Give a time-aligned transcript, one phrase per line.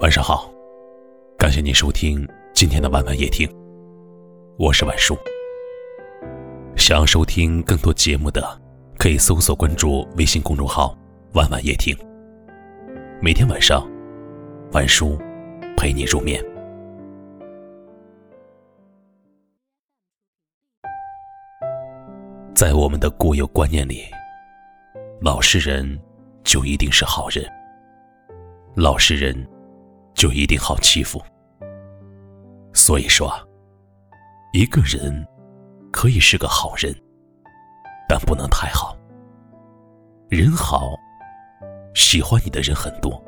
[0.00, 0.50] 晚上好，
[1.38, 3.48] 感谢您收听今天的晚晚夜听，
[4.58, 5.16] 我是晚叔。
[6.76, 8.60] 想要收听更多节目的，
[8.98, 10.96] 可以搜索关注微信公众号
[11.34, 11.96] “晚晚夜听”。
[13.20, 13.88] 每天晚上，
[14.72, 15.18] 晚叔
[15.76, 16.44] 陪你入眠。
[22.54, 24.04] 在我们的固有观念里，
[25.20, 25.98] 老实人
[26.44, 27.44] 就一定是好人，
[28.76, 29.34] 老实人
[30.14, 31.18] 就一定好欺负。
[32.74, 33.32] 所以说，
[34.52, 35.26] 一个人
[35.90, 36.94] 可以是个好人，
[38.06, 38.94] 但不能太好。
[40.28, 40.94] 人好，
[41.94, 43.18] 喜欢你的人很多，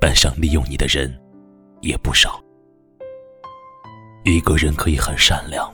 [0.00, 1.14] 但想利用你的人
[1.82, 2.42] 也不少。
[4.24, 5.70] 一个人可以很善良。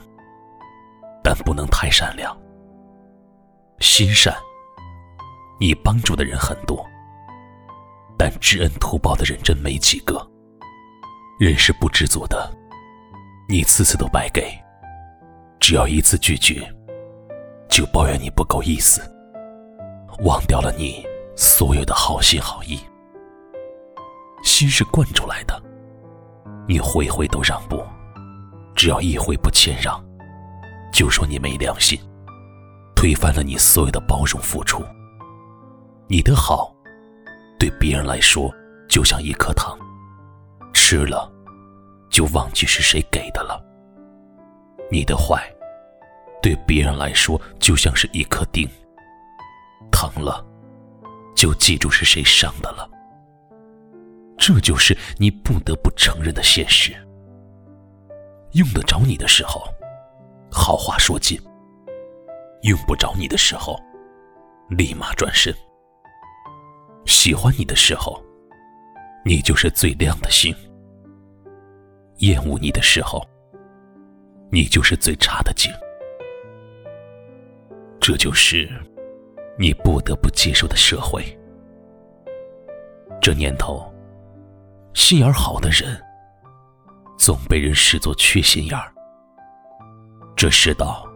[1.21, 2.35] 但不能太善良。
[3.79, 4.33] 心善，
[5.59, 6.83] 你帮助的人很多，
[8.19, 10.29] 但知恩图报的人真没几个。
[11.39, 12.51] 人是不知足的，
[13.47, 14.43] 你次次都白给，
[15.57, 16.69] 只要一次拒绝，
[17.69, 19.01] 就抱怨你不够意思，
[20.25, 21.01] 忘掉了你
[21.37, 22.77] 所有的好心好意。
[24.43, 25.57] 心是惯出来的，
[26.67, 27.81] 你回回都让步，
[28.75, 29.97] 只要一回不谦让。
[30.91, 31.97] 就说你没良心，
[32.97, 34.83] 推翻了你所有的包容付出。
[36.09, 36.75] 你的好，
[37.59, 38.51] 对别人来说
[38.87, 39.77] 就像一颗糖，
[40.73, 41.29] 吃了
[42.09, 43.61] 就忘记是谁给的了。
[44.89, 45.43] 你的坏，
[46.41, 48.67] 对别人来说就像是一颗钉，
[49.91, 50.43] 疼了
[51.35, 52.89] 就记住是谁伤的了。
[54.37, 56.95] 这就是你不得不承认的现实。
[58.53, 59.61] 用得着你的时候。
[60.51, 61.39] 好话说尽，
[62.63, 63.79] 用不着你的时候，
[64.69, 65.53] 立马转身。
[67.09, 68.23] 喜欢你的时候，
[69.25, 70.53] 你就是最亮的星；
[72.17, 73.27] 厌恶你的时候，
[74.51, 75.71] 你就是最差的景。
[77.99, 78.69] 这就是
[79.57, 81.25] 你不得不接受的社会。
[83.19, 83.91] 这年头，
[84.93, 85.99] 心眼好的人，
[87.17, 88.93] 总被人视作缺心眼儿。
[90.35, 91.09] 这世道，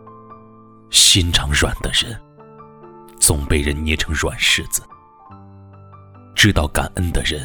[0.89, 2.19] 心肠软的人，
[3.19, 4.81] 总被人捏成软柿子。
[6.35, 7.41] 知道感恩的人，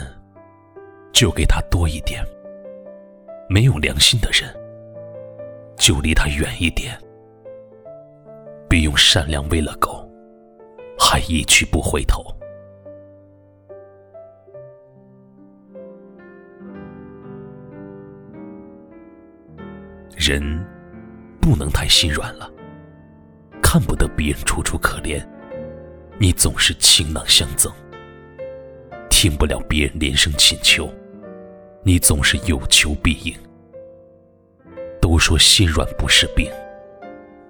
[1.12, 2.22] 就给他多一点；
[3.48, 4.52] 没有良心的人，
[5.76, 6.98] 就离他远一点。
[8.68, 10.08] 别用善良喂了狗，
[10.98, 12.24] 还一去不回头。
[20.16, 20.66] 人。
[21.40, 22.50] 不能太心软了，
[23.62, 25.26] 看不得别人楚楚可怜，
[26.18, 27.72] 你总是倾囊相赠；
[29.20, 30.88] 听不了别人连声请求，
[31.82, 33.34] 你总是有求必应。
[35.00, 36.48] 都说心软不是病，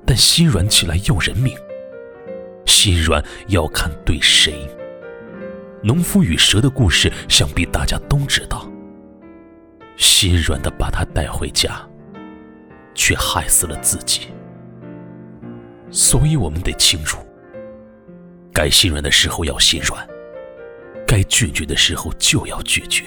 [0.07, 1.55] 但心软起来要人命。
[2.65, 4.67] 心软要看对谁。
[5.83, 8.67] 农夫与蛇的故事，想必大家都知道。
[9.99, 11.87] 心软的把他带回家。
[12.95, 14.23] 却害死了自己，
[15.91, 17.19] 所以我们得清楚：
[18.55, 20.05] 该心软的时候要心软，
[21.09, 23.03] 该拒绝的时候就要拒绝，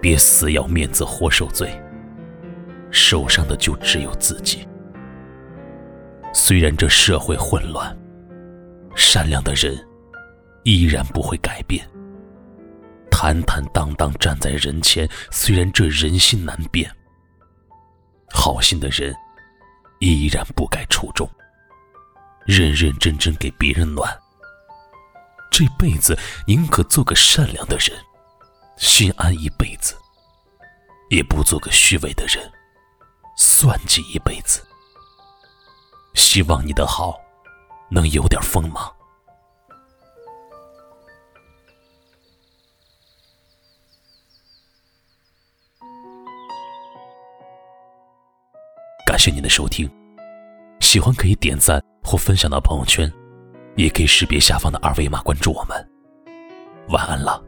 [0.00, 1.68] 别死要面子活受罪，
[2.92, 4.64] 受伤的就只有自己。
[6.32, 7.98] 虽然这社会混乱，
[8.94, 9.76] 善良的人
[10.62, 11.84] 依然不会改变，
[13.10, 16.88] 坦坦荡荡站在人前，虽然这人心难辨。
[18.30, 19.12] 好心的人
[19.98, 21.28] 依然不该出众，
[22.46, 24.16] 认认真真给别人暖。
[25.58, 27.90] 这辈子宁可做个善良的人，
[28.76, 29.96] 心安一辈子，
[31.10, 32.48] 也不做个虚伪的人，
[33.36, 34.64] 算计一辈子。
[36.14, 37.18] 希望你的好
[37.90, 38.88] 能有点锋芒。
[49.04, 49.90] 感谢您的收听，
[50.78, 53.12] 喜欢可以点赞或分享到朋友圈，
[53.78, 55.88] 也可以识别下方的二维码关注我们。
[56.88, 57.40] 晚安了。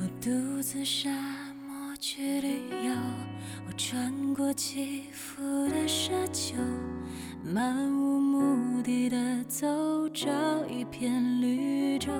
[0.00, 1.08] 我独自傻
[1.98, 2.92] 去旅游。
[3.66, 6.54] 我穿过起伏的沙丘，
[7.42, 10.28] 漫无目的的走，找
[10.66, 12.12] 一片绿洲。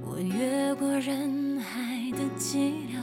[0.00, 3.00] 我越过人海的寂寥，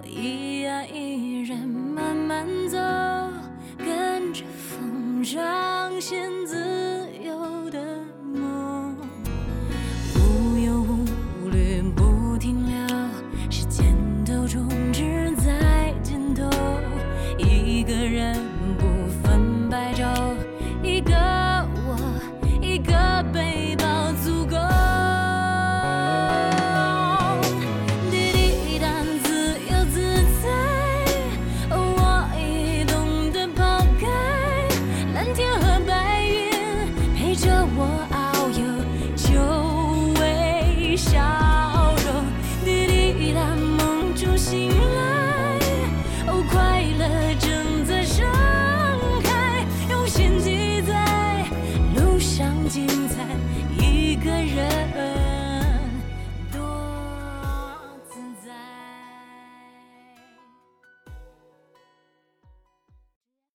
[0.00, 2.78] 我一呀一人慢慢走，
[3.78, 6.56] 跟着风彰显自
[52.68, 53.24] 精彩
[53.78, 54.83] 一个人